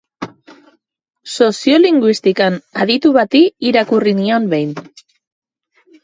Soziolinguistikan 1.33 2.57
aditu 2.85 3.11
bati 3.17 3.41
irakurri 3.73 4.13
nion 4.21 4.49
behin. 4.55 4.73